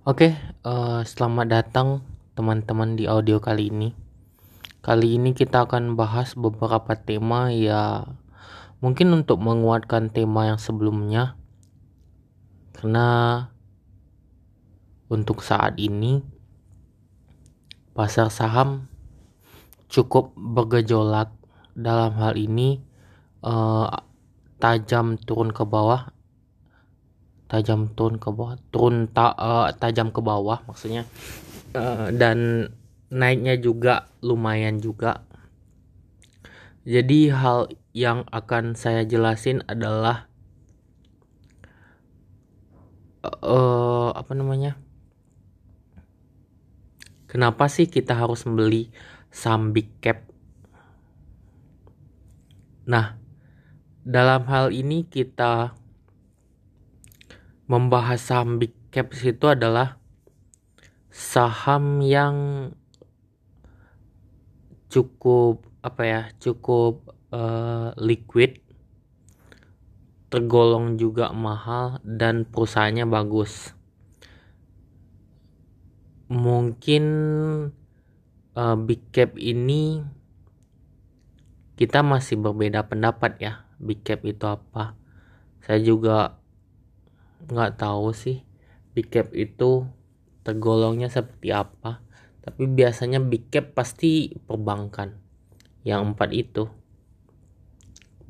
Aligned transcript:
Oke, 0.00 0.32
uh, 0.64 1.04
selamat 1.04 1.46
datang 1.52 2.00
teman-teman 2.32 2.96
di 2.96 3.04
audio 3.04 3.36
kali 3.36 3.68
ini. 3.68 3.92
Kali 4.80 5.20
ini 5.20 5.36
kita 5.36 5.68
akan 5.68 5.92
bahas 5.92 6.32
beberapa 6.32 6.96
tema 6.96 7.52
ya 7.52 8.08
mungkin 8.80 9.12
untuk 9.12 9.44
menguatkan 9.44 10.08
tema 10.08 10.48
yang 10.48 10.56
sebelumnya. 10.56 11.36
Karena 12.72 13.44
untuk 15.12 15.44
saat 15.44 15.76
ini 15.76 16.24
pasar 17.92 18.32
saham 18.32 18.88
cukup 19.92 20.32
bergejolak 20.32 21.28
dalam 21.76 22.16
hal 22.16 22.40
ini 22.40 22.80
uh, 23.44 24.00
tajam 24.64 25.20
turun 25.20 25.52
ke 25.52 25.60
bawah 25.68 26.08
tajam 27.50 27.90
turun 27.90 28.22
ke 28.22 28.30
bawah 28.30 28.54
turun 28.70 29.10
ta, 29.10 29.34
uh, 29.34 29.74
tajam 29.74 30.14
ke 30.14 30.22
bawah 30.22 30.62
maksudnya. 30.70 31.02
Uh, 31.74 32.14
dan 32.14 32.70
naiknya 33.10 33.58
juga 33.58 34.06
lumayan 34.22 34.78
juga. 34.78 35.26
Jadi 36.86 37.34
hal 37.34 37.74
yang 37.90 38.22
akan 38.30 38.78
saya 38.78 39.02
jelasin 39.02 39.66
adalah 39.66 40.30
uh, 43.26 44.14
apa 44.14 44.32
namanya? 44.38 44.78
Kenapa 47.26 47.66
sih 47.66 47.86
kita 47.90 48.14
harus 48.14 48.46
membeli 48.46 48.94
saham 49.30 49.74
big 49.74 49.90
cap? 49.98 50.26
Nah 52.86 53.18
dalam 54.06 54.46
hal 54.48 54.70
ini 54.70 55.04
kita 55.06 55.76
membahas 57.70 58.18
saham 58.18 58.58
big 58.58 58.74
cap 58.90 59.14
itu 59.14 59.46
adalah 59.46 60.02
saham 61.06 62.02
yang 62.02 62.34
cukup 64.90 65.62
apa 65.78 66.02
ya 66.02 66.22
cukup 66.42 67.14
uh, 67.30 67.94
liquid 67.94 68.58
tergolong 70.34 70.98
juga 70.98 71.30
mahal 71.30 72.02
dan 72.02 72.42
perusahaannya 72.42 73.06
bagus. 73.06 73.74
Mungkin 76.30 77.04
uh, 78.58 78.76
big 78.82 79.14
cap 79.14 79.38
ini 79.38 80.02
kita 81.78 82.02
masih 82.02 82.34
berbeda 82.34 82.86
pendapat 82.90 83.38
ya 83.38 83.62
big 83.78 84.02
cap 84.02 84.26
itu 84.26 84.42
apa. 84.46 84.98
Saya 85.62 85.78
juga 85.82 86.39
nggak 87.50 87.82
tahu 87.82 88.14
sih 88.14 88.46
big 88.94 89.10
itu 89.34 89.86
tergolongnya 90.46 91.10
seperti 91.12 91.52
apa. 91.54 92.02
Tapi 92.40 92.64
biasanya 92.66 93.20
big 93.20 93.52
pasti 93.76 94.32
perbankan 94.34 95.12
yang 95.84 96.14
empat 96.14 96.30
itu. 96.32 96.64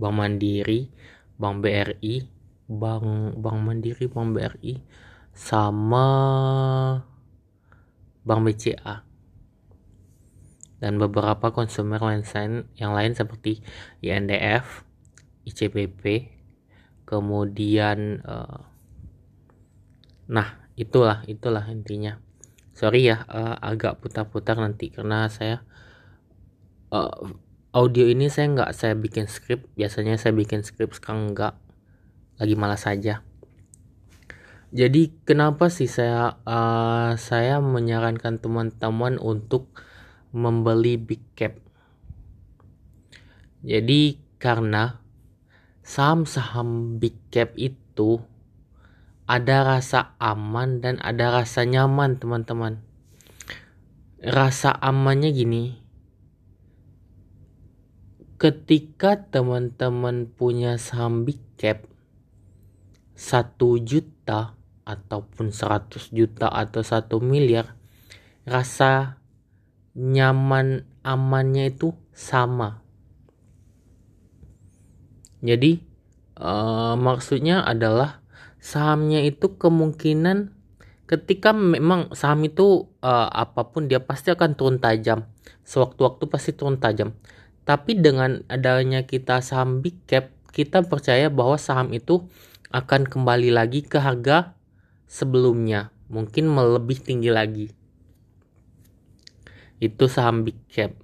Bank 0.00 0.16
Mandiri 0.16 0.88
Bank 1.36 1.60
BRI 1.60 2.24
Bank 2.66 3.36
Bank 3.36 3.58
Mandiri 3.60 4.08
Bank 4.08 4.32
BRI 4.32 4.74
sama 5.36 6.06
Bank 8.24 8.40
BCA 8.44 9.10
dan 10.80 10.96
beberapa 10.96 11.52
konsumer 11.52 12.00
lain 12.00 12.24
yang 12.80 12.96
lain 12.96 13.12
seperti 13.12 13.60
INDF, 14.00 14.88
ICBP, 15.44 16.32
kemudian 17.04 18.24
uh, 18.24 18.64
Nah, 20.30 20.62
itulah 20.78 21.26
itulah 21.26 21.66
intinya. 21.66 22.22
Sorry 22.70 23.10
ya 23.10 23.26
uh, 23.26 23.58
agak 23.58 23.98
putar-putar 23.98 24.56
nanti 24.56 24.94
karena 24.94 25.26
saya 25.26 25.66
uh, 26.94 27.34
audio 27.74 28.06
ini 28.06 28.30
saya 28.30 28.46
nggak 28.54 28.70
saya 28.70 28.94
bikin 28.94 29.26
skrip. 29.26 29.66
Biasanya 29.74 30.14
saya 30.16 30.30
bikin 30.30 30.62
skrip 30.62 30.94
sekarang 30.94 31.34
nggak 31.34 31.58
lagi 32.38 32.54
malas 32.54 32.86
saja. 32.86 33.26
Jadi 34.70 35.26
kenapa 35.26 35.66
sih 35.66 35.90
saya 35.90 36.38
uh, 36.46 37.18
saya 37.18 37.58
menyarankan 37.58 38.38
teman-teman 38.38 39.18
untuk 39.18 39.74
membeli 40.30 40.94
big 40.94 41.26
cap? 41.34 41.58
Jadi 43.66 44.22
karena 44.38 45.02
saham-saham 45.82 47.02
big 47.02 47.18
cap 47.34 47.50
itu 47.58 48.22
ada 49.30 49.62
rasa 49.62 50.18
aman 50.18 50.82
dan 50.82 50.98
ada 50.98 51.30
rasa 51.30 51.62
nyaman 51.62 52.18
teman-teman. 52.18 52.82
Rasa 54.18 54.74
amannya 54.74 55.30
gini. 55.30 55.78
Ketika 58.42 59.30
teman-teman 59.30 60.26
punya 60.26 60.82
saham 60.82 61.22
big 61.22 61.38
cap 61.54 61.86
1 63.14 63.54
juta 63.86 64.58
ataupun 64.82 65.54
100 65.54 66.10
juta 66.10 66.50
atau 66.50 66.82
1 66.82 67.06
miliar 67.22 67.78
rasa 68.42 69.22
nyaman 69.94 70.82
amannya 71.06 71.70
itu 71.70 71.94
sama. 72.10 72.82
Jadi 75.38 75.86
uh, 76.34 76.98
maksudnya 76.98 77.62
adalah 77.62 78.20
sahamnya 78.60 79.24
itu 79.24 79.56
kemungkinan 79.56 80.52
ketika 81.10 81.50
memang 81.50 82.14
saham 82.14 82.46
itu 82.46 82.86
uh, 83.02 83.28
apa 83.32 83.74
pun 83.74 83.90
dia 83.90 83.98
pasti 83.98 84.30
akan 84.30 84.54
turun 84.54 84.78
tajam. 84.78 85.26
Sewaktu-waktu 85.66 86.24
pasti 86.30 86.54
turun 86.54 86.78
tajam. 86.78 87.18
Tapi 87.66 87.98
dengan 87.98 88.46
adanya 88.46 89.02
kita 89.08 89.42
saham 89.42 89.82
big 89.82 89.98
cap 90.06 90.30
kita 90.54 90.86
percaya 90.86 91.26
bahwa 91.26 91.58
saham 91.58 91.90
itu 91.90 92.30
akan 92.70 93.10
kembali 93.10 93.50
lagi 93.50 93.82
ke 93.82 93.98
harga 93.98 94.54
sebelumnya. 95.10 95.90
Mungkin 96.10 96.46
melebih 96.46 97.02
tinggi 97.02 97.30
lagi. 97.30 97.66
Itu 99.82 100.06
saham 100.06 100.46
big 100.46 100.58
cap. 100.70 100.94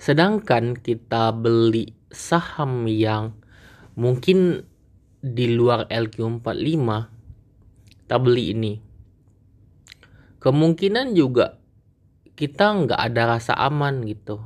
Sedangkan 0.00 0.78
kita 0.78 1.30
beli 1.36 1.92
saham 2.10 2.88
yang 2.88 3.36
mungkin 3.94 4.69
di 5.20 5.52
luar 5.52 5.84
LQ45 5.92 6.88
kita 8.10 8.16
beli 8.18 8.44
ini. 8.56 8.74
Kemungkinan 10.40 11.12
juga 11.12 11.60
kita 12.32 12.72
nggak 12.72 12.96
ada 12.96 13.36
rasa 13.36 13.52
aman 13.54 14.00
gitu. 14.08 14.40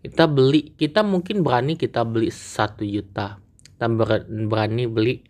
Kita 0.00 0.24
beli 0.24 0.72
kita 0.74 1.04
mungkin 1.04 1.44
berani 1.44 1.76
kita 1.76 2.00
beli 2.08 2.32
satu 2.32 2.80
juta. 2.82 3.38
Kita 3.62 3.86
berani 4.48 4.88
beli 4.88 5.20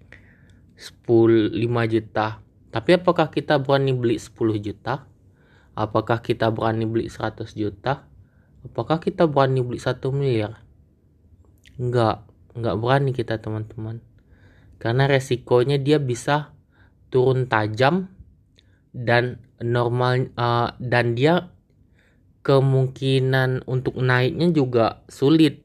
10 0.78 1.52
5 1.52 1.92
juta. 1.92 2.38
Tapi 2.70 2.90
apakah 2.94 3.28
kita 3.34 3.58
berani 3.58 3.90
beli 3.92 4.16
10 4.16 4.38
juta? 4.62 5.10
Apakah 5.74 6.22
kita 6.22 6.54
berani 6.54 6.86
beli 6.86 7.10
100 7.10 7.58
juta? 7.58 8.06
Apakah 8.62 9.02
kita 9.02 9.26
berani 9.26 9.66
beli 9.66 9.82
1 9.82 9.98
miliar? 10.14 10.62
Enggak 11.74 12.22
enggak 12.54 12.78
berani 12.78 13.10
kita 13.10 13.42
teman-teman 13.42 14.09
karena 14.80 15.04
resikonya 15.04 15.76
dia 15.76 16.00
bisa 16.00 16.56
turun 17.12 17.46
tajam 17.46 18.08
dan 18.96 19.44
normal 19.60 20.32
uh, 20.40 20.72
dan 20.80 21.12
dia 21.12 21.52
kemungkinan 22.40 23.68
untuk 23.68 24.00
naiknya 24.00 24.48
juga 24.56 25.04
sulit. 25.12 25.60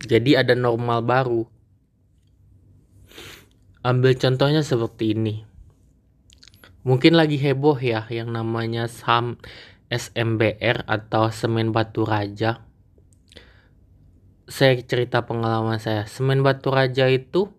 Jadi 0.00 0.40
ada 0.40 0.56
normal 0.56 1.04
baru. 1.04 1.42
Ambil 3.84 4.16
contohnya 4.16 4.64
seperti 4.64 5.12
ini. 5.12 5.44
Mungkin 6.88 7.12
lagi 7.12 7.36
heboh 7.36 7.76
ya 7.76 8.08
yang 8.08 8.32
namanya 8.32 8.88
saham 8.88 9.36
SMBR 9.92 10.88
atau 10.88 11.28
semen 11.28 11.74
batu 11.74 12.08
raja. 12.08 12.64
Saya 14.48 14.80
cerita 14.80 15.28
pengalaman 15.28 15.76
saya. 15.76 16.08
Semen 16.08 16.40
batu 16.40 16.72
raja 16.72 17.04
itu 17.12 17.52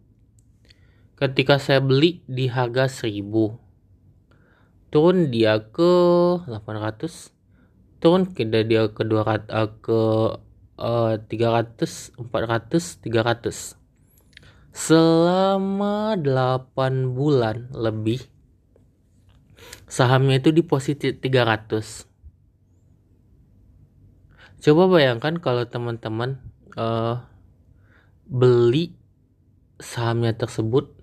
ketika 1.20 1.60
saya 1.60 1.84
beli 1.84 2.24
di 2.32 2.48
harga 2.48 2.88
1000 2.88 3.28
turun 4.88 5.28
dia 5.28 5.60
ke 5.60 5.94
800 6.48 7.36
turun 8.00 8.24
kita 8.32 8.64
dia 8.64 8.88
ke 8.88 9.04
200 9.04 9.52
uh, 9.52 9.68
ke 9.84 10.00
uh, 10.80 11.20
300 11.20 12.16
400 12.24 13.04
300 13.04 13.76
selama 14.72 16.16
8 16.16 17.12
bulan 17.12 17.68
lebih 17.76 18.24
sahamnya 19.92 20.40
itu 20.40 20.56
di 20.56 20.64
posisi 20.64 21.12
300 21.12 22.08
coba 24.64 24.84
bayangkan 24.88 25.36
kalau 25.44 25.68
teman-teman 25.68 26.40
uh, 26.80 27.28
beli 28.24 28.96
sahamnya 29.84 30.32
tersebut 30.32 30.99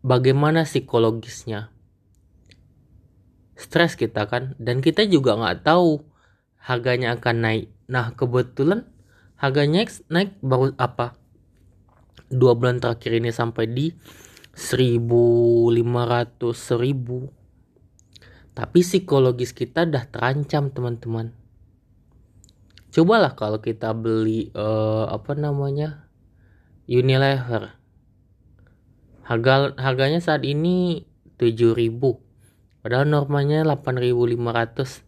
bagaimana 0.00 0.64
psikologisnya? 0.64 1.72
Stres 3.56 3.96
kita 3.96 4.24
kan 4.24 4.56
dan 4.56 4.80
kita 4.80 5.04
juga 5.04 5.36
nggak 5.36 5.68
tahu 5.68 6.00
harganya 6.60 7.16
akan 7.16 7.36
naik. 7.44 7.66
Nah 7.88 8.16
kebetulan 8.16 8.88
harganya 9.36 9.84
naik 10.08 10.36
baru 10.40 10.72
apa? 10.80 11.16
Dua 12.32 12.56
bulan 12.56 12.80
terakhir 12.80 13.20
ini 13.20 13.28
sampai 13.32 13.68
di 13.68 13.92
1500 14.56 16.40
1000 16.40 17.40
tapi 18.50 18.84
psikologis 18.84 19.56
kita 19.56 19.88
udah 19.88 20.04
terancam 20.10 20.68
teman-teman. 20.68 21.32
Cobalah 22.90 23.38
kalau 23.38 23.62
kita 23.62 23.94
beli 23.94 24.50
uh, 24.52 25.06
apa 25.06 25.38
namanya 25.38 26.10
Unilever 26.90 27.79
harga 29.30 29.78
harganya 29.78 30.18
saat 30.18 30.42
ini 30.42 31.06
7000 31.38 31.78
padahal 32.82 33.06
normanya 33.06 33.62
8500 33.62 35.06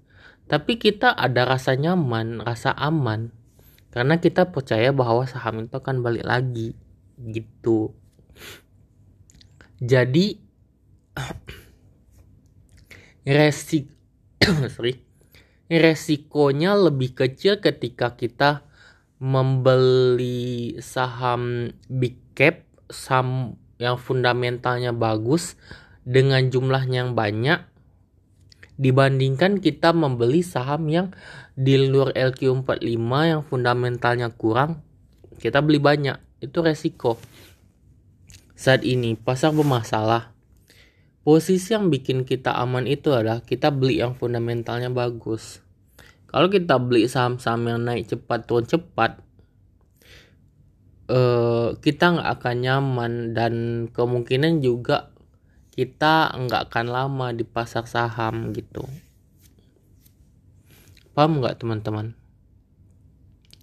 tapi 0.52 0.76
kita 0.76 1.16
ada 1.16 1.48
rasa 1.48 1.80
nyaman 1.80 2.44
rasa 2.44 2.76
aman. 2.76 3.32
Karena 3.88 4.20
kita 4.20 4.52
percaya 4.52 4.92
bahwa 4.92 5.24
saham 5.24 5.64
itu 5.64 5.72
akan 5.72 6.04
balik 6.04 6.28
lagi. 6.28 6.76
Gitu. 7.16 7.96
Jadi 9.80 10.36
resik 13.24 13.88
sorry. 14.76 15.00
Resikonya 15.72 16.76
lebih 16.76 17.16
kecil 17.16 17.64
ketika 17.64 18.12
kita 18.12 18.60
membeli 19.16 20.76
saham 20.84 21.72
big 21.88 22.20
cap 22.36 22.60
saham 22.92 23.56
yang 23.82 23.98
fundamentalnya 23.98 24.94
bagus 24.94 25.58
dengan 26.06 26.46
jumlahnya 26.46 27.02
yang 27.02 27.12
banyak 27.18 27.66
dibandingkan 28.78 29.58
kita 29.58 29.90
membeli 29.90 30.46
saham 30.46 30.86
yang 30.86 31.10
di 31.58 31.76
luar 31.76 32.14
LQ45 32.14 33.10
yang 33.26 33.42
fundamentalnya 33.42 34.30
kurang 34.30 34.80
kita 35.42 35.58
beli 35.58 35.82
banyak. 35.82 36.22
Itu 36.38 36.62
resiko. 36.62 37.18
Saat 38.54 38.86
ini 38.86 39.18
pasar 39.18 39.50
bermasalah. 39.50 40.30
Posisi 41.26 41.74
yang 41.74 41.90
bikin 41.90 42.22
kita 42.22 42.54
aman 42.54 42.86
itu 42.86 43.10
adalah 43.10 43.42
kita 43.42 43.74
beli 43.74 43.98
yang 43.98 44.14
fundamentalnya 44.14 44.90
bagus. 44.90 45.58
Kalau 46.30 46.46
kita 46.46 46.78
beli 46.78 47.10
saham-saham 47.10 47.74
yang 47.74 47.80
naik 47.82 48.06
cepat 48.06 48.46
turun 48.46 48.66
cepat 48.66 49.18
eh, 51.08 51.68
kita 51.78 52.04
nggak 52.18 52.30
akan 52.38 52.56
nyaman 52.62 53.12
dan 53.34 53.54
kemungkinan 53.90 54.62
juga 54.62 55.10
kita 55.72 56.36
nggak 56.36 56.68
akan 56.68 56.86
lama 56.92 57.26
di 57.32 57.48
pasar 57.48 57.88
saham 57.88 58.52
gitu. 58.52 58.84
Paham 61.16 61.40
nggak 61.40 61.60
teman-teman? 61.60 62.12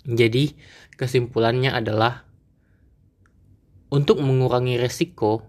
Jadi 0.10 0.58
kesimpulannya 0.98 1.70
adalah 1.70 2.26
untuk 3.94 4.22
mengurangi 4.22 4.78
resiko 4.78 5.46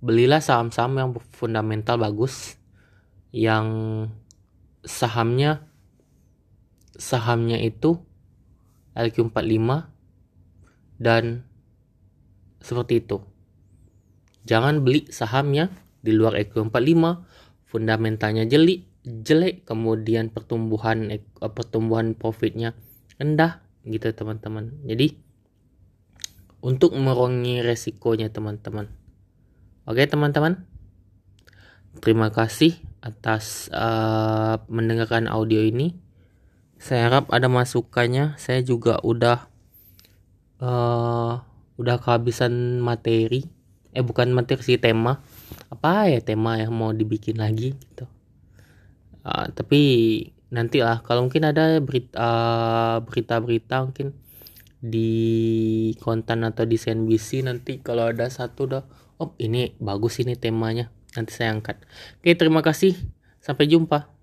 belilah 0.00 0.40
saham-saham 0.44 0.94
yang 1.00 1.10
fundamental 1.32 1.96
bagus 1.96 2.60
yang 3.32 3.66
sahamnya 4.84 5.64
sahamnya 6.96 7.60
itu 7.60 8.00
LQ45 8.96 9.95
dan 10.96 11.46
seperti 12.60 13.04
itu. 13.04 13.22
Jangan 14.46 14.82
beli 14.82 15.10
sahamnya 15.10 15.70
di 16.02 16.14
luar 16.14 16.38
Equity 16.38 16.70
45 16.70 17.66
fundamentalnya 17.66 18.46
jelek 18.46 18.86
jelek 19.06 19.62
kemudian 19.66 20.34
pertumbuhan 20.34 21.14
eh, 21.14 21.22
pertumbuhan 21.38 22.18
profitnya 22.18 22.74
rendah 23.22 23.62
gitu 23.86 24.10
teman-teman. 24.10 24.74
Jadi 24.82 25.14
untuk 26.62 26.98
mengurangi 26.98 27.62
resikonya 27.62 28.34
teman-teman. 28.34 28.90
Oke 29.86 30.02
teman-teman. 30.10 30.66
Terima 32.02 32.28
kasih 32.34 32.76
atas 33.00 33.70
uh, 33.70 34.58
mendengarkan 34.66 35.30
audio 35.30 35.62
ini. 35.62 35.94
Saya 36.76 37.08
harap 37.08 37.30
ada 37.30 37.46
masukannya. 37.46 38.34
Saya 38.36 38.60
juga 38.60 39.00
udah 39.00 39.48
uh, 40.60 41.42
udah 41.76 41.96
kehabisan 42.00 42.80
materi. 42.80 43.48
Eh 43.96 44.04
bukan 44.04 44.32
materi 44.32 44.60
sih 44.60 44.80
tema. 44.80 45.24
Apa 45.72 46.08
ya 46.12 46.20
tema 46.20 46.60
yang 46.60 46.72
mau 46.76 46.92
dibikin 46.92 47.40
lagi 47.40 47.76
gitu. 47.76 48.04
Uh, 49.26 49.48
tapi 49.52 49.80
nanti 50.52 50.78
lah 50.78 51.02
kalau 51.02 51.26
mungkin 51.26 51.42
ada 51.48 51.82
berita 51.82 52.14
uh, 52.14 52.96
berita-berita 53.02 53.82
mungkin 53.82 54.14
di 54.78 55.10
konten 55.98 56.46
atau 56.46 56.62
di 56.62 56.78
CNBC 56.78 57.42
nanti 57.42 57.82
kalau 57.82 58.06
ada 58.06 58.30
satu 58.30 58.62
dah 58.70 58.84
oh 59.18 59.34
ini 59.40 59.74
bagus 59.80 60.20
ini 60.22 60.36
temanya. 60.36 60.92
Nanti 61.16 61.32
saya 61.32 61.56
angkat. 61.56 61.80
Oke 62.20 62.36
terima 62.36 62.60
kasih. 62.60 62.94
Sampai 63.40 63.70
jumpa 63.70 64.15